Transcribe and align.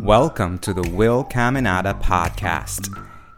Welcome 0.00 0.58
to 0.60 0.72
the 0.72 0.88
Will 0.92 1.22
Caminada 1.22 1.92
podcast. 2.00 2.88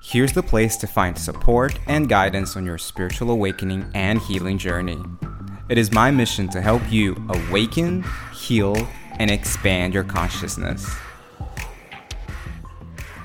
Here's 0.00 0.32
the 0.32 0.44
place 0.44 0.76
to 0.76 0.86
find 0.86 1.18
support 1.18 1.76
and 1.88 2.08
guidance 2.08 2.56
on 2.56 2.64
your 2.64 2.78
spiritual 2.78 3.32
awakening 3.32 3.90
and 3.94 4.20
healing 4.20 4.58
journey. 4.58 5.02
It 5.68 5.76
is 5.76 5.90
my 5.90 6.12
mission 6.12 6.48
to 6.50 6.60
help 6.60 6.80
you 6.88 7.16
awaken, 7.28 8.04
heal, 8.32 8.76
and 9.18 9.28
expand 9.28 9.92
your 9.92 10.04
consciousness. 10.04 10.88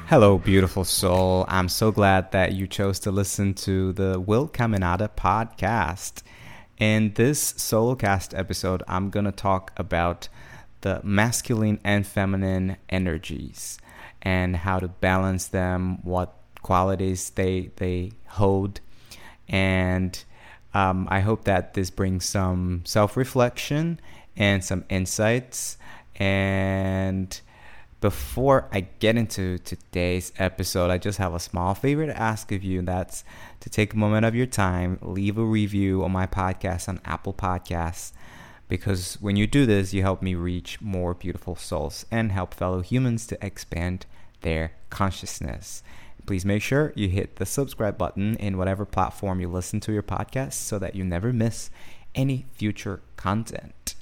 Hello, 0.08 0.40
beautiful 0.40 0.84
soul. 0.84 1.46
I'm 1.48 1.70
so 1.70 1.92
glad 1.92 2.32
that 2.32 2.54
you 2.54 2.66
chose 2.66 2.98
to 3.02 3.12
listen 3.12 3.54
to 3.54 3.94
the 3.94 4.20
Will 4.20 4.50
Caminada 4.50 5.10
podcast. 5.16 6.24
In 6.80 7.14
this 7.14 7.54
solocast 7.54 8.38
episode, 8.38 8.82
I'm 8.88 9.12
going 9.12 9.26
to 9.26 9.32
talk 9.32 9.74
about 9.78 10.28
the 10.82 11.02
masculine 11.04 11.80
and 11.84 12.06
feminine 12.06 12.78
energies 12.90 13.78
and 14.22 14.56
how 14.58 14.80
to 14.80 14.88
balance 14.88 15.48
them, 15.48 16.04
what 16.04 16.34
qualities 16.62 17.30
they 17.32 17.72
they 17.78 18.12
hold, 18.28 18.80
and 19.48 20.24
um, 20.74 21.08
I 21.10 21.22
hope 21.22 21.46
that 21.46 21.74
this 21.74 21.90
brings 21.90 22.26
some 22.26 22.82
self 22.86 23.18
reflection 23.18 24.00
and 24.36 24.64
some 24.64 24.86
insights. 24.90 25.78
And 26.18 27.40
before 28.00 28.68
I 28.72 28.82
get 29.00 29.18
into 29.18 29.58
today's 29.60 30.32
episode, 30.38 30.92
I 30.92 30.98
just 30.98 31.18
have 31.18 31.34
a 31.34 31.40
small 31.40 31.74
favor 31.74 32.06
to 32.06 32.16
ask 32.20 32.52
of 32.52 32.64
you, 32.64 32.80
and 32.80 32.88
that's 32.88 33.24
to 33.62 33.70
take 33.70 33.94
a 33.94 33.98
moment 33.98 34.26
of 34.26 34.36
your 34.36 34.46
time, 34.46 35.00
leave 35.02 35.38
a 35.38 35.44
review 35.44 36.04
on 36.04 36.12
my 36.12 36.28
podcast 36.28 36.88
on 36.88 37.00
Apple 37.06 37.34
Podcasts 37.34 38.12
because 38.68 39.16
when 39.22 39.36
you 39.36 39.48
do 39.48 39.66
this, 39.66 39.94
you 39.94 40.02
help 40.02 40.22
me 40.22 40.36
reach 40.36 40.82
more 40.82 41.14
beautiful 41.14 41.56
souls 41.56 42.06
and 42.12 42.32
help 42.32 42.54
fellow 42.54 42.82
humans 42.82 43.26
to 43.28 43.46
expand 43.46 44.06
their 44.42 44.74
consciousness. 44.90 45.84
Please 46.26 46.46
make 46.46 46.62
sure 46.62 46.92
you 46.96 47.08
hit 47.08 47.38
the 47.38 47.46
subscribe 47.46 47.98
button 47.98 48.36
in 48.36 48.58
whatever 48.58 48.86
platform 48.86 49.40
you 49.40 49.48
listen 49.48 49.80
to 49.80 49.94
your 49.94 50.04
podcast 50.04 50.54
so 50.54 50.78
that 50.78 50.96
you 50.96 51.04
never 51.04 51.32
miss 51.32 51.70
any 52.14 52.46
future 52.52 53.02
content. 53.16 53.96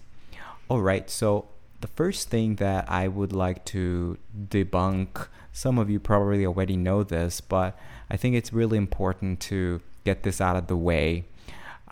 All 0.67 0.81
right, 0.81 1.07
so 1.09 1.47
the 1.81 1.87
first 1.87 2.29
thing 2.29 2.55
that 2.55 2.89
I 2.89 3.07
would 3.07 3.31
like 3.31 3.63
to 3.65 4.17
debunk, 4.35 5.27
some 5.53 5.77
of 5.77 5.89
you 5.89 5.99
probably 5.99 6.45
already 6.45 6.75
know 6.75 7.03
this, 7.03 7.41
but 7.41 7.77
I 8.09 8.17
think 8.17 8.35
it's 8.35 8.51
really 8.51 8.79
important 8.79 9.39
to 9.41 9.81
get 10.03 10.23
this 10.23 10.41
out 10.41 10.55
of 10.55 10.65
the 10.65 10.77
way, 10.77 11.25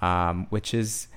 um, 0.01 0.47
which 0.49 0.73
is 0.73 1.07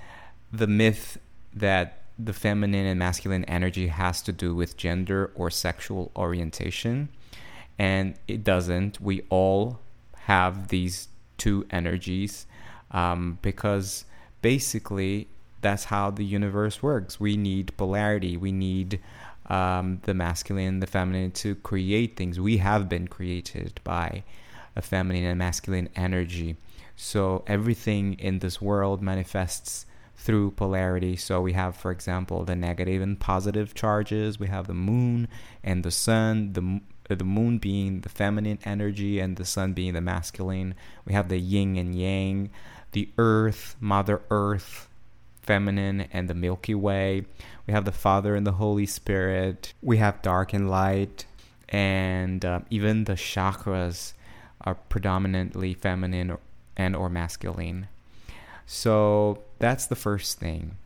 the 0.52 0.66
myth 0.66 1.18
that 1.56 2.02
the 2.18 2.32
feminine 2.32 2.86
and 2.86 2.98
masculine 2.98 3.44
energy 3.44 3.88
has 3.88 4.22
to 4.22 4.32
do 4.32 4.54
with 4.54 4.76
gender 4.76 5.32
or 5.34 5.50
sexual 5.50 6.12
orientation. 6.16 7.08
And 7.78 8.14
it 8.28 8.44
doesn't. 8.44 9.00
We 9.00 9.22
all 9.28 9.80
have 10.14 10.68
these 10.68 11.08
two 11.36 11.66
energies 11.70 12.46
um, 12.90 13.38
because 13.42 14.04
basically 14.40 15.28
that's 15.60 15.84
how 15.84 16.10
the 16.10 16.24
universe 16.24 16.82
works. 16.82 17.20
We 17.20 17.36
need 17.36 17.76
polarity. 17.76 18.36
We 18.36 18.52
need 18.52 19.00
um, 19.46 20.00
the 20.02 20.14
masculine 20.14 20.80
the 20.80 20.86
feminine 20.86 21.30
to 21.32 21.54
create 21.56 22.16
things. 22.16 22.40
We 22.40 22.58
have 22.58 22.88
been 22.88 23.08
created 23.08 23.80
by 23.84 24.24
a 24.74 24.82
feminine 24.82 25.24
and 25.24 25.38
masculine 25.38 25.88
energy. 25.96 26.56
So 26.96 27.44
everything 27.46 28.14
in 28.14 28.40
this 28.40 28.60
world 28.60 29.02
manifests 29.02 29.86
through 30.16 30.50
polarity. 30.52 31.16
So 31.16 31.40
we 31.40 31.52
have, 31.52 31.76
for 31.76 31.90
example, 31.90 32.44
the 32.44 32.56
negative 32.56 33.02
and 33.02 33.18
positive 33.18 33.74
charges. 33.74 34.40
We 34.40 34.48
have 34.48 34.66
the 34.66 34.74
moon 34.74 35.28
and 35.62 35.84
the 35.84 35.90
sun. 35.90 36.52
The 36.54 36.80
the 37.08 37.24
moon 37.24 37.58
being 37.58 38.00
the 38.00 38.08
feminine 38.08 38.58
energy 38.64 39.20
and 39.20 39.36
the 39.36 39.44
sun 39.44 39.72
being 39.74 39.94
the 39.94 40.00
masculine. 40.00 40.74
We 41.04 41.12
have 41.12 41.28
the 41.28 41.38
yin 41.38 41.76
and 41.76 41.94
yang, 41.94 42.50
the 42.92 43.08
earth, 43.16 43.76
Mother 43.78 44.22
Earth, 44.28 44.88
feminine, 45.40 46.08
and 46.12 46.28
the 46.28 46.34
Milky 46.34 46.74
Way. 46.74 47.24
We 47.66 47.72
have 47.72 47.84
the 47.84 47.92
Father 47.92 48.34
and 48.34 48.46
the 48.46 48.52
Holy 48.52 48.86
Spirit. 48.86 49.72
We 49.80 49.98
have 49.98 50.22
dark 50.22 50.52
and 50.52 50.68
light, 50.68 51.26
and 51.68 52.44
uh, 52.44 52.60
even 52.70 53.04
the 53.04 53.12
chakras 53.12 54.14
are 54.62 54.74
predominantly 54.74 55.74
feminine 55.74 56.36
and 56.76 56.96
or 56.96 57.08
masculine. 57.08 57.86
So 58.66 59.42
that's 59.58 59.86
the 59.86 59.96
first 59.96 60.38
thing. 60.38 60.76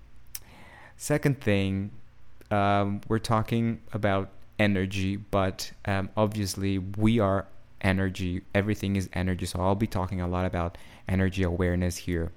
Second 0.97 1.41
thing, 1.41 1.91
um, 2.51 3.01
we're 3.09 3.19
talking 3.19 3.81
about 3.93 4.29
energy, 4.59 5.17
but 5.17 5.73
um, 5.87 6.11
obviously 6.17 6.79
we 6.79 7.19
are 7.19 7.47
energy. 7.81 8.43
Everything 8.55 8.97
is 8.97 9.09
energy. 9.15 9.47
So 9.47 9.61
I'll 9.61 9.75
be 9.75 9.87
talking 9.87 10.21
a 10.21 10.29
lot 10.29 10.45
about 10.45 10.77
energy 11.09 11.43
awareness 11.43 11.97
here. 11.97 12.33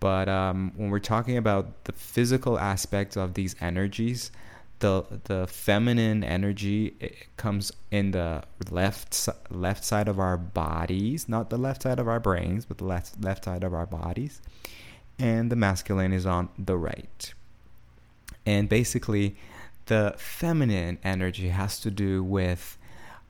But 0.00 0.28
um, 0.28 0.72
when 0.76 0.90
we're 0.90 0.98
talking 0.98 1.36
about 1.36 1.84
the 1.84 1.92
physical 1.92 2.58
aspects 2.58 3.16
of 3.16 3.34
these 3.34 3.54
energies, 3.60 4.32
the 4.84 5.20
the 5.24 5.46
feminine 5.46 6.22
energy 6.22 6.94
comes 7.38 7.72
in 7.90 8.10
the 8.10 8.42
left 8.70 9.28
left 9.50 9.82
side 9.82 10.08
of 10.08 10.18
our 10.18 10.36
bodies, 10.36 11.26
not 11.26 11.48
the 11.48 11.56
left 11.56 11.82
side 11.84 11.98
of 11.98 12.06
our 12.06 12.20
brains, 12.20 12.66
but 12.66 12.76
the 12.78 12.84
left 12.84 13.22
left 13.24 13.44
side 13.46 13.64
of 13.64 13.72
our 13.72 13.86
bodies, 13.86 14.42
and 15.18 15.50
the 15.50 15.56
masculine 15.56 16.12
is 16.12 16.26
on 16.26 16.50
the 16.58 16.76
right. 16.76 17.32
And 18.44 18.68
basically, 18.68 19.36
the 19.86 20.14
feminine 20.18 20.98
energy 21.02 21.48
has 21.48 21.80
to 21.80 21.90
do 21.90 22.22
with 22.22 22.76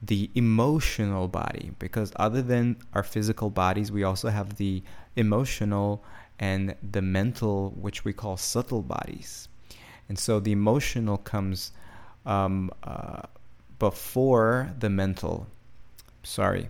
the 0.03 0.31
emotional 0.34 1.28
body 1.28 1.71
because 1.78 2.12
other 2.16 2.42
than 2.42 2.76
our 2.94 3.04
physical 3.04 3.48
bodies, 3.48 3.92
we 3.92 4.03
also 4.03 4.28
have 4.28 4.56
the 4.56 4.82
emotional 5.15 6.03
and 6.41 6.75
the 6.82 7.00
mental, 7.00 7.71
which 7.81 8.04
we 8.04 8.12
call 8.12 8.36
subtle 8.36 8.82
bodies. 8.82 9.48
And 10.09 10.19
so 10.19 10.41
the 10.41 10.53
emotional 10.53 11.16
comes 11.16 11.72
um, 12.26 12.70
uh, 12.82 13.22
before 13.78 14.72
the 14.78 14.91
mental. 14.91 15.47
Sorry. 16.22 16.69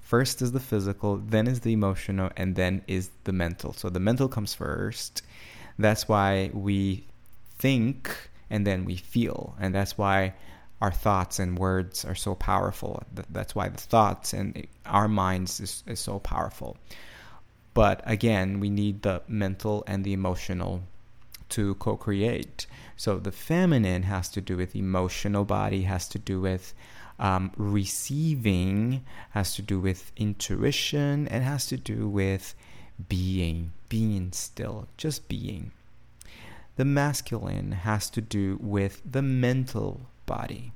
First 0.00 0.42
is 0.42 0.52
the 0.52 0.60
physical, 0.60 1.18
then 1.18 1.46
is 1.46 1.60
the 1.60 1.72
emotional, 1.72 2.30
and 2.36 2.56
then 2.56 2.82
is 2.88 3.10
the 3.24 3.32
mental. 3.32 3.72
So 3.72 3.88
the 3.88 4.00
mental 4.00 4.28
comes 4.28 4.54
first. 4.54 5.22
That's 5.78 6.08
why 6.08 6.50
we 6.52 7.04
think 7.58 8.30
and 8.50 8.66
then 8.66 8.84
we 8.84 8.96
feel. 8.96 9.54
And 9.60 9.74
that's 9.74 9.96
why 9.96 10.34
our 10.80 10.90
thoughts 10.90 11.38
and 11.38 11.58
words 11.58 12.04
are 12.04 12.14
so 12.14 12.34
powerful. 12.34 13.02
That's 13.30 13.54
why 13.54 13.68
the 13.68 13.78
thoughts 13.78 14.32
and 14.32 14.66
our 14.86 15.08
minds 15.08 15.60
is, 15.60 15.84
is 15.86 16.00
so 16.00 16.18
powerful. 16.18 16.76
But 17.74 18.02
again, 18.04 18.58
we 18.58 18.70
need 18.70 19.02
the 19.02 19.22
mental 19.28 19.84
and 19.86 20.04
the 20.04 20.12
emotional 20.12 20.82
to 21.50 21.74
co 21.76 21.96
create. 21.96 22.66
So 22.96 23.18
the 23.18 23.32
feminine 23.32 24.04
has 24.04 24.28
to 24.30 24.40
do 24.40 24.56
with 24.56 24.76
emotional 24.76 25.44
body, 25.44 25.82
has 25.82 26.08
to 26.08 26.18
do 26.18 26.40
with 26.40 26.74
um, 27.18 27.52
receiving, 27.56 29.04
has 29.30 29.54
to 29.54 29.62
do 29.62 29.78
with 29.78 30.12
intuition, 30.16 31.28
and 31.28 31.44
has 31.44 31.66
to 31.66 31.76
do 31.76 32.08
with 32.08 32.54
being, 33.08 33.72
being 33.88 34.32
still, 34.32 34.88
just 34.96 35.28
being. 35.28 35.72
The 36.76 36.84
masculine 36.84 37.72
has 37.72 38.08
to 38.10 38.20
do 38.20 38.58
with 38.60 39.02
the 39.04 39.22
mental 39.22 40.02
body. 40.26 40.72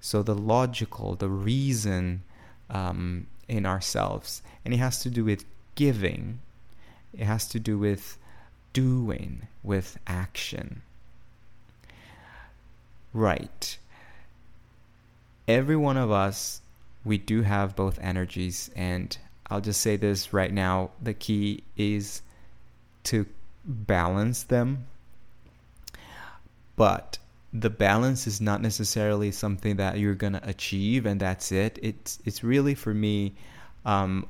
So 0.00 0.22
the 0.22 0.34
logical, 0.34 1.16
the 1.16 1.28
reason 1.28 2.22
um, 2.70 3.26
in 3.48 3.66
ourselves. 3.66 4.42
And 4.64 4.72
it 4.74 4.78
has 4.78 5.00
to 5.02 5.10
do 5.10 5.24
with 5.24 5.44
giving, 5.74 6.40
it 7.12 7.24
has 7.24 7.48
to 7.48 7.60
do 7.60 7.78
with 7.78 8.18
doing, 8.74 9.48
with 9.62 9.98
action. 10.06 10.82
Right. 13.14 13.78
Every 15.48 15.76
one 15.76 15.96
of 15.96 16.10
us, 16.10 16.60
we 17.04 17.16
do 17.16 17.40
have 17.42 17.74
both 17.74 17.98
energies. 18.02 18.70
And 18.76 19.16
I'll 19.48 19.62
just 19.62 19.80
say 19.80 19.96
this 19.96 20.34
right 20.34 20.52
now 20.52 20.90
the 21.02 21.14
key 21.14 21.62
is 21.76 22.20
to 23.04 23.26
balance 23.64 24.42
them 24.42 24.86
but 26.76 27.18
the 27.52 27.70
balance 27.70 28.26
is 28.26 28.40
not 28.40 28.60
necessarily 28.60 29.30
something 29.30 29.76
that 29.76 29.98
you're 29.98 30.14
gonna 30.14 30.40
achieve 30.42 31.06
and 31.06 31.20
that's 31.20 31.52
it. 31.52 31.78
It's 31.82 32.18
it's 32.24 32.42
really 32.42 32.74
for 32.74 32.92
me. 32.92 33.34
Um, 33.84 34.26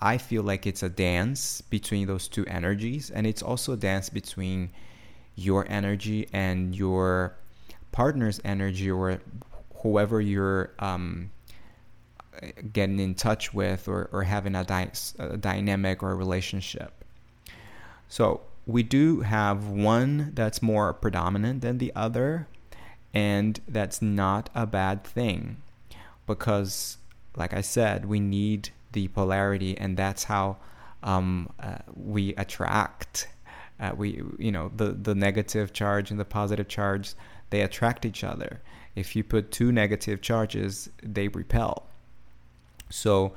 I 0.00 0.18
feel 0.18 0.42
like 0.42 0.66
it's 0.66 0.82
a 0.82 0.88
dance 0.88 1.62
between 1.62 2.06
those 2.06 2.28
two 2.28 2.44
energies, 2.46 3.10
and 3.10 3.26
it's 3.26 3.42
also 3.42 3.72
a 3.72 3.76
dance 3.76 4.10
between 4.10 4.70
your 5.36 5.66
energy 5.68 6.28
and 6.32 6.74
your 6.76 7.34
partner's 7.92 8.40
energy, 8.44 8.90
or 8.90 9.20
whoever 9.82 10.20
you're 10.20 10.70
um, 10.78 11.30
getting 12.72 13.00
in 13.00 13.14
touch 13.14 13.54
with, 13.54 13.88
or, 13.88 14.08
or 14.12 14.22
having 14.24 14.54
a, 14.54 14.64
dy- 14.64 14.90
a 15.18 15.36
dynamic 15.36 16.02
or 16.02 16.12
a 16.12 16.14
relationship. 16.14 16.92
So 18.08 18.42
we 18.66 18.82
do 18.82 19.20
have 19.20 19.68
one 19.68 20.32
that's 20.34 20.60
more 20.62 20.92
predominant 20.92 21.62
than 21.62 21.78
the 21.78 21.92
other 21.96 22.46
And 23.12 23.60
that's 23.66 24.00
not 24.00 24.50
a 24.54 24.66
bad 24.66 25.04
thing 25.04 25.56
because, 26.26 26.98
like 27.36 27.52
I 27.52 27.60
said, 27.60 28.06
we 28.06 28.20
need 28.20 28.70
the 28.92 29.08
polarity, 29.08 29.76
and 29.78 29.96
that's 29.96 30.24
how 30.24 30.56
um, 31.02 31.48
uh, 31.60 31.78
we 31.94 32.34
attract. 32.36 33.28
Uh, 33.78 33.92
we, 33.96 34.22
you 34.38 34.52
know, 34.52 34.70
the 34.76 34.92
the 34.92 35.14
negative 35.14 35.72
charge 35.72 36.10
and 36.10 36.20
the 36.20 36.24
positive 36.24 36.68
charge, 36.68 37.14
they 37.50 37.62
attract 37.62 38.04
each 38.04 38.22
other. 38.22 38.60
If 38.94 39.16
you 39.16 39.24
put 39.24 39.50
two 39.50 39.72
negative 39.72 40.20
charges, 40.20 40.90
they 41.02 41.28
repel. 41.28 41.86
So, 42.90 43.32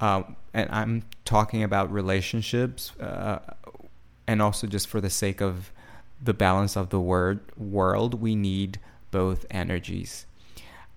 uh, 0.00 0.24
and 0.52 0.68
I'm 0.70 1.02
talking 1.24 1.62
about 1.62 1.90
relationships, 1.90 2.92
uh, 3.00 3.38
and 4.26 4.42
also 4.42 4.66
just 4.66 4.86
for 4.88 5.00
the 5.00 5.10
sake 5.10 5.40
of 5.40 5.72
the 6.22 6.34
balance 6.34 6.76
of 6.76 6.90
the 6.90 7.00
word 7.00 7.40
world, 7.56 8.20
we 8.20 8.34
need 8.34 8.78
both 9.10 9.46
energies. 9.50 10.26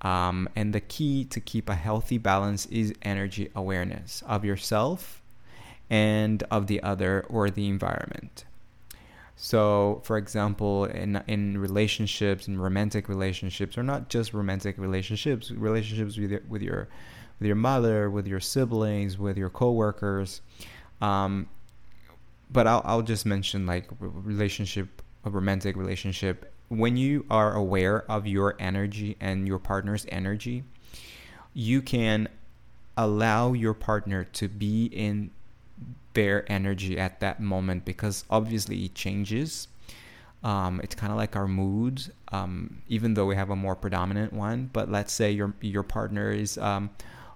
Um, 0.02 0.48
and 0.56 0.74
the 0.74 0.82
key 0.82 1.26
to 1.26 1.40
keep 1.40 1.70
a 1.70 1.76
healthy 1.76 2.18
balance 2.18 2.66
is 2.68 2.94
energy 3.02 3.50
awareness 3.56 4.24
of 4.28 4.46
yourself 4.46 5.22
and 5.90 6.44
of 6.52 6.68
the 6.68 6.84
other 6.84 7.26
or 7.30 7.50
the 7.50 7.68
environment. 7.68 8.46
So, 9.36 10.02
for 10.04 10.18
example, 10.18 10.86
in 10.86 11.22
in 11.28 11.60
relationships, 11.60 12.48
in 12.48 12.60
romantic 12.60 13.08
relationships, 13.08 13.78
or 13.78 13.84
not 13.84 14.10
just 14.10 14.34
romantic 14.34 14.78
relationships, 14.80 15.52
relationships 15.52 16.18
with 16.18 16.32
your, 16.32 16.42
with 16.50 16.62
your 16.64 16.88
with 17.40 17.48
your 17.48 17.56
mother, 17.56 18.10
with 18.10 18.28
your 18.28 18.40
siblings, 18.40 19.18
with 19.18 19.38
your 19.38 19.50
coworkers. 19.50 20.42
Um, 21.02 21.48
but 22.50 22.66
I'll 22.66 22.82
I'll 22.84 23.04
just 23.04 23.28
mention 23.28 23.68
like 23.68 23.88
relationship, 24.00 25.04
a 25.24 25.30
romantic 25.30 25.76
relationship 25.76 26.52
when 26.70 26.98
you 26.98 27.26
are 27.30 27.54
aware 27.54 28.10
of 28.12 28.28
your 28.28 28.56
energy 28.60 29.16
and 29.20 29.48
your 29.48 29.60
partner's 29.60 30.06
energy, 30.10 30.64
you 31.54 31.82
can 31.82 32.28
allow 32.98 33.54
your 33.54 33.74
partner 33.74 34.24
to 34.24 34.48
be 34.48 34.86
in 34.86 35.32
their 36.14 36.52
energy 36.52 36.98
at 37.00 37.20
that 37.20 37.40
moment 37.40 37.86
because 37.86 38.26
obviously 38.30 38.86
it 38.86 38.96
changes. 38.96 39.68
Um, 40.44 40.82
it's 40.84 40.96
kind 40.96 41.12
of 41.12 41.18
like 41.18 41.36
our 41.36 41.48
mood, 41.48 42.12
um, 42.32 42.82
even 42.88 43.14
though 43.14 43.26
we 43.26 43.36
have 43.36 43.50
a 43.50 43.56
more 43.56 43.76
predominant 43.76 44.34
one. 44.34 44.70
But 44.74 44.90
let's 44.90 45.14
say 45.14 45.32
your 45.32 45.54
your 45.62 45.84
partner 45.84 46.32
is 46.32 46.58
um, 46.58 46.90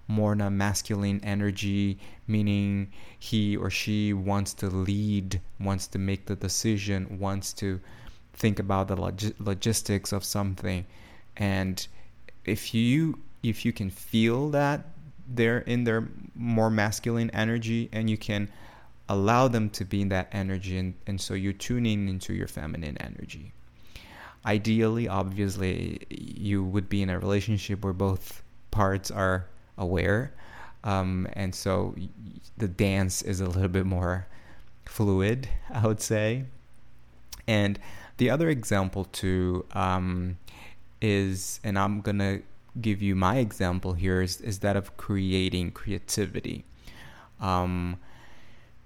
more 0.08 0.34
in 0.34 0.42
a 0.42 0.50
masculine 0.50 1.22
energy, 1.24 1.98
meaning 2.28 2.92
he 3.18 3.56
or 3.56 3.70
she 3.70 4.14
wants 4.14 4.54
to 4.56 4.68
lead, 4.68 5.42
wants 5.60 5.88
to 5.88 6.00
make 6.00 6.26
the 6.26 6.36
decision, 6.36 7.18
wants 7.20 7.54
to 7.54 7.80
think 8.42 8.58
about 8.58 8.88
the 8.88 8.96
log- 8.96 9.36
logistics 9.40 10.12
of 10.12 10.24
something 10.24 10.84
and 11.38 11.88
if 12.44 12.74
you 12.74 13.20
if 13.44 13.64
you 13.66 13.72
can 13.72 13.90
feel 13.90 14.50
that 14.50 14.80
they're 15.28 15.60
in 15.60 15.84
their 15.84 16.08
more 16.36 16.72
masculine 16.72 17.30
energy 17.32 17.88
and 17.92 18.10
you 18.10 18.18
can 18.18 18.50
allow 19.08 19.48
them 19.48 19.70
to 19.70 19.86
be 19.86 20.02
in 20.02 20.10
that 20.10 20.28
energy 20.32 20.78
and, 20.78 20.94
and 21.06 21.22
so 21.22 21.34
you're 21.36 21.54
tuning 21.54 22.10
into 22.10 22.34
your 22.34 22.48
feminine 22.48 22.98
energy. 22.98 23.52
Ideally 24.44 25.08
obviously 25.08 26.00
you 26.10 26.64
would 26.64 26.90
be 26.90 27.04
in 27.04 27.10
a 27.12 27.20
relationship 27.20 27.84
where 27.84 27.94
both 27.94 28.42
parts 28.72 29.12
are 29.12 29.46
aware 29.78 30.34
um, 30.84 31.28
and 31.34 31.54
so 31.54 31.96
the 32.58 32.68
dance 32.68 33.22
is 33.22 33.40
a 33.40 33.46
little 33.46 33.70
bit 33.70 33.86
more 33.86 34.26
fluid 34.86 35.48
i 35.72 35.86
would 35.86 36.02
say. 36.02 36.46
And 37.48 37.80
the 38.18 38.30
other 38.30 38.50
example 38.50 39.06
too 39.06 39.66
um, 39.74 40.38
is, 41.02 41.60
and 41.64 41.78
I'm 41.78 42.02
gonna 42.02 42.42
give 42.80 43.02
you 43.02 43.16
my 43.16 43.38
example 43.38 43.94
here 43.94 44.22
is, 44.22 44.40
is 44.42 44.60
that 44.60 44.76
of 44.76 44.96
creating 44.98 45.72
creativity. 45.72 46.64
Um, 47.40 47.98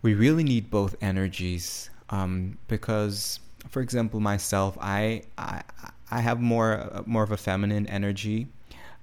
we 0.02 0.14
really 0.14 0.44
need 0.44 0.70
both 0.70 0.96
energies 1.02 1.90
um, 2.10 2.58
because, 2.68 3.40
for 3.70 3.82
example, 3.82 4.20
myself, 4.20 4.78
I 4.80 5.24
I, 5.38 5.64
I 6.12 6.22
have 6.22 6.40
more 6.40 7.04
more 7.06 7.24
of 7.24 7.32
a 7.32 7.38
feminine 7.38 7.88
energy 7.88 8.48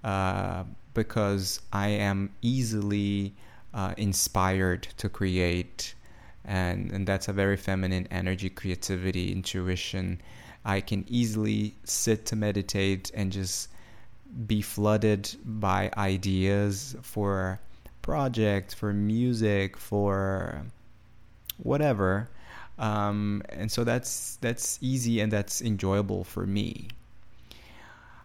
uh, 0.04 0.64
because 0.94 1.60
I 1.72 1.88
am 1.88 2.30
easily 2.42 3.34
uh, 3.74 3.94
inspired 3.96 4.82
to 4.98 5.08
create 5.08 5.94
and 6.44 6.90
and 6.92 7.06
that's 7.06 7.28
a 7.28 7.32
very 7.32 7.56
feminine 7.56 8.06
energy 8.10 8.50
creativity 8.50 9.32
intuition. 9.32 10.20
I 10.64 10.80
can 10.80 11.04
easily 11.08 11.74
sit 11.84 12.26
to 12.26 12.36
meditate 12.36 13.10
and 13.14 13.32
just 13.32 13.68
be 14.46 14.62
flooded 14.62 15.30
by 15.44 15.90
ideas 15.96 16.96
for 17.02 17.60
projects 18.02 18.74
for 18.74 18.92
music 18.92 19.76
for 19.76 20.62
whatever. 21.58 22.28
Um, 22.78 23.42
and 23.48 23.70
so 23.70 23.84
that's 23.84 24.36
that's 24.40 24.78
easy 24.80 25.20
and 25.20 25.30
that's 25.30 25.62
enjoyable 25.62 26.24
for 26.24 26.46
me. 26.46 26.88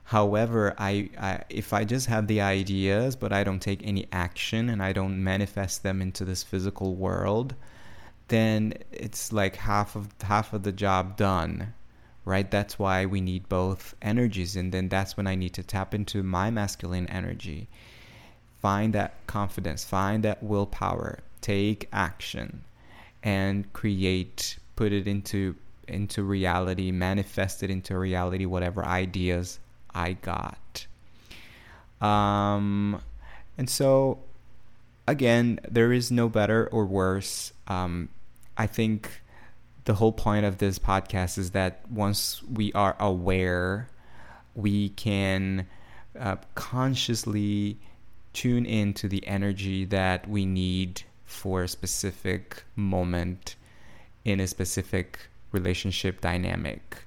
However 0.05 0.73
I, 0.77 1.09
I 1.19 1.43
if 1.49 1.73
i 1.73 1.83
just 1.83 2.07
have 2.07 2.27
the 2.27 2.39
ideas 2.39 3.17
but 3.17 3.33
i 3.33 3.43
don't 3.43 3.59
take 3.59 3.85
any 3.85 4.07
action 4.13 4.69
and 4.69 4.81
i 4.81 4.93
don't 4.93 5.21
manifest 5.21 5.83
them 5.83 6.01
into 6.01 6.23
this 6.23 6.43
physical 6.43 6.95
world 6.95 7.55
then 8.27 8.73
it's 8.91 9.31
like 9.31 9.55
half 9.55 9.95
of 9.95 10.09
half 10.21 10.53
of 10.53 10.63
the 10.63 10.71
job 10.71 11.17
done 11.17 11.73
right? 12.27 12.51
That's 12.51 12.77
why 12.77 13.05
we 13.05 13.21
need 13.21 13.47
both 13.47 13.95
energies 14.01 14.57
and 14.57 14.73
then 14.73 14.89
that's 14.89 15.15
when 15.15 15.27
i 15.27 15.33
need 15.35 15.53
to 15.53 15.63
tap 15.63 15.93
into 15.93 16.21
my 16.23 16.51
masculine 16.51 17.07
energy. 17.07 17.69
Find 18.61 18.91
that 18.93 19.25
confidence 19.27 19.85
find 19.85 20.23
that 20.25 20.43
willpower 20.43 21.19
take 21.39 21.87
action 21.93 22.63
and 23.23 23.71
create 23.71 24.59
put 24.75 24.91
it 24.91 25.07
into 25.07 25.55
into 25.87 26.21
reality 26.21 26.91
manifest 26.91 27.63
it 27.63 27.69
into 27.69 27.97
reality 27.97 28.45
whatever 28.45 28.85
ideas 28.85 29.59
i 29.95 30.11
got. 30.11 30.85
Um 32.01 33.01
and 33.57 33.69
so 33.69 34.19
again 35.07 35.61
there 35.69 35.93
is 35.93 36.11
no 36.11 36.27
better 36.27 36.67
or 36.73 36.85
worse 36.85 37.53
um, 37.67 38.09
I 38.57 38.67
think 38.67 39.21
the 39.85 39.93
whole 39.93 40.11
point 40.11 40.45
of 40.45 40.57
this 40.57 40.79
podcast 40.79 41.37
is 41.37 41.51
that 41.51 41.81
once 41.89 42.43
we 42.43 42.73
are 42.73 42.95
aware, 42.99 43.87
we 44.55 44.89
can 44.89 45.67
uh, 46.19 46.37
consciously 46.55 47.77
tune 48.33 48.65
into 48.65 49.07
the 49.07 49.25
energy 49.27 49.85
that 49.85 50.27
we 50.27 50.45
need 50.45 51.03
for 51.25 51.63
a 51.63 51.67
specific 51.67 52.63
moment 52.75 53.55
in 54.25 54.39
a 54.39 54.47
specific 54.47 55.19
relationship 55.51 56.21
dynamic. 56.21 57.03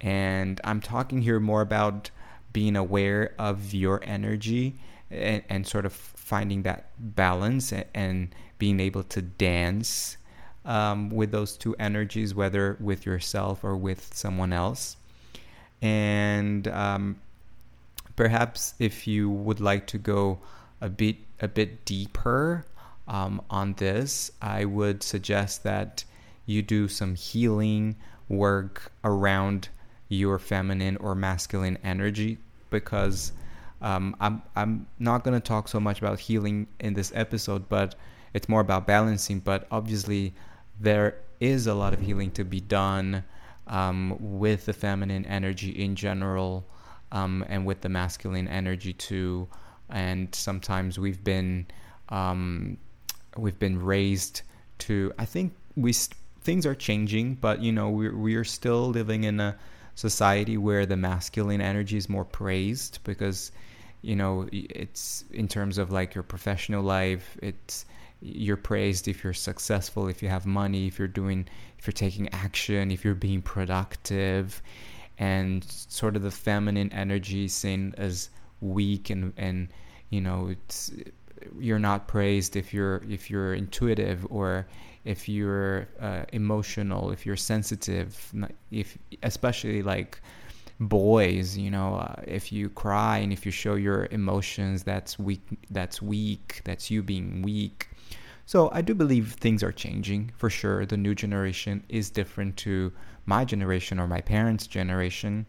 And 0.00 0.60
I'm 0.64 0.80
talking 0.80 1.22
here 1.22 1.40
more 1.40 1.60
about 1.60 2.10
being 2.52 2.76
aware 2.76 3.34
of 3.38 3.74
your 3.74 4.00
energy 4.04 4.76
and, 5.10 5.42
and 5.48 5.66
sort 5.66 5.86
of 5.86 5.92
finding 5.92 6.62
that 6.62 6.90
balance 6.98 7.72
and, 7.72 7.84
and 7.94 8.34
being 8.58 8.80
able 8.80 9.02
to 9.04 9.22
dance 9.22 10.17
um, 10.68 11.08
with 11.08 11.32
those 11.32 11.56
two 11.56 11.74
energies, 11.80 12.34
whether 12.34 12.76
with 12.78 13.06
yourself 13.06 13.64
or 13.64 13.74
with 13.76 14.14
someone 14.14 14.52
else. 14.52 14.96
And 15.80 16.68
um, 16.68 17.16
perhaps 18.14 18.74
if 18.78 19.06
you 19.06 19.30
would 19.30 19.60
like 19.60 19.86
to 19.88 19.98
go 19.98 20.38
a 20.80 20.88
bit 20.88 21.16
a 21.40 21.48
bit 21.48 21.84
deeper 21.84 22.66
um, 23.08 23.40
on 23.48 23.72
this, 23.74 24.30
I 24.42 24.66
would 24.66 25.02
suggest 25.02 25.62
that 25.64 26.04
you 26.46 26.62
do 26.62 26.86
some 26.86 27.14
healing 27.14 27.96
work 28.28 28.92
around 29.04 29.68
your 30.08 30.38
feminine 30.38 30.96
or 30.98 31.14
masculine 31.14 31.78
energy 31.82 32.38
because 32.70 33.32
um, 33.80 34.14
I'm 34.20 34.42
I'm 34.54 34.86
not 34.98 35.24
going 35.24 35.40
to 35.40 35.46
talk 35.46 35.68
so 35.68 35.80
much 35.80 35.98
about 35.98 36.20
healing 36.20 36.66
in 36.78 36.92
this 36.92 37.10
episode, 37.14 37.68
but 37.70 37.94
it's 38.34 38.48
more 38.48 38.60
about 38.60 38.86
balancing. 38.86 39.38
But 39.40 39.66
obviously, 39.70 40.34
there 40.80 41.16
is 41.40 41.66
a 41.66 41.74
lot 41.74 41.92
of 41.92 42.00
healing 42.00 42.30
to 42.32 42.44
be 42.44 42.60
done 42.60 43.24
um, 43.66 44.16
with 44.18 44.66
the 44.66 44.72
feminine 44.72 45.24
energy 45.26 45.70
in 45.70 45.94
general 45.94 46.66
um, 47.12 47.44
and 47.48 47.66
with 47.66 47.80
the 47.80 47.88
masculine 47.88 48.48
energy 48.48 48.92
too. 48.92 49.48
And 49.90 50.34
sometimes 50.34 50.98
we've 50.98 51.22
been 51.22 51.66
um, 52.08 52.78
we've 53.36 53.58
been 53.58 53.82
raised 53.82 54.42
to. 54.78 55.12
I 55.18 55.24
think 55.24 55.54
we 55.76 55.92
things 56.42 56.66
are 56.66 56.74
changing, 56.74 57.36
but 57.36 57.62
you 57.62 57.72
know 57.72 57.90
we 57.90 58.10
we 58.10 58.34
are 58.34 58.44
still 58.44 58.88
living 58.88 59.24
in 59.24 59.40
a 59.40 59.56
society 59.94 60.56
where 60.56 60.86
the 60.86 60.96
masculine 60.96 61.60
energy 61.60 61.96
is 61.96 62.08
more 62.08 62.24
praised 62.24 63.00
because 63.04 63.50
you 64.02 64.14
know 64.14 64.48
it's 64.52 65.24
in 65.32 65.48
terms 65.48 65.76
of 65.76 65.90
like 65.90 66.14
your 66.14 66.22
professional 66.22 66.84
life 66.84 67.36
it's 67.42 67.84
you're 68.20 68.56
praised 68.56 69.08
if 69.08 69.22
you're 69.24 69.32
successful, 69.32 70.08
if 70.08 70.22
you 70.22 70.28
have 70.28 70.46
money, 70.46 70.86
if 70.86 70.98
you're 70.98 71.08
doing, 71.08 71.48
if 71.78 71.86
you're 71.86 71.92
taking 71.92 72.28
action, 72.32 72.90
if 72.90 73.04
you're 73.04 73.14
being 73.14 73.42
productive. 73.42 74.62
and 75.18 75.64
sort 75.64 76.16
of 76.16 76.22
the 76.22 76.30
feminine 76.30 76.92
energy 76.92 77.48
seen 77.48 77.94
as 77.98 78.30
weak 78.60 79.10
and 79.10 79.32
and 79.36 79.68
you 80.10 80.20
know 80.20 80.48
it's 80.48 80.92
you're 81.58 81.78
not 81.78 82.08
praised 82.08 82.56
if 82.56 82.72
you're 82.74 83.02
if 83.08 83.30
you're 83.30 83.54
intuitive 83.54 84.26
or 84.30 84.66
if 85.04 85.28
you're 85.28 85.88
uh, 86.00 86.24
emotional 86.32 87.10
if 87.10 87.24
you're 87.26 87.36
sensitive 87.36 88.32
if 88.70 88.98
especially 89.22 89.82
like 89.82 90.20
boys 90.80 91.56
you 91.56 91.70
know 91.70 91.96
uh, 91.96 92.14
if 92.26 92.52
you 92.52 92.68
cry 92.68 93.18
and 93.18 93.32
if 93.32 93.44
you 93.44 93.50
show 93.50 93.74
your 93.74 94.06
emotions 94.12 94.84
that's 94.84 95.18
weak 95.18 95.40
that's 95.70 96.00
weak 96.00 96.60
that's 96.64 96.90
you 96.90 97.02
being 97.02 97.42
weak. 97.42 97.88
So 98.46 98.70
i 98.72 98.80
do 98.80 98.94
believe 98.94 99.32
things 99.32 99.62
are 99.62 99.72
changing 99.72 100.32
for 100.36 100.48
sure. 100.48 100.86
The 100.86 100.96
new 100.96 101.14
generation 101.14 101.82
is 101.88 102.10
different 102.10 102.56
to 102.58 102.92
my 103.26 103.44
generation 103.44 103.98
or 103.98 104.06
my 104.06 104.20
parents 104.20 104.66
generation. 104.66 105.46